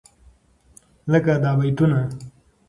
[1.11, 1.99] لکه دا بيتونه: